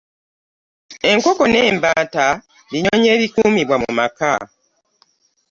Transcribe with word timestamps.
Enkoko 1.09 1.43
n'embaata 1.47 2.25
binyonyi 2.69 3.07
ebikuumibwa 3.15 3.75
mu 3.83 3.91
maka. 3.99 4.33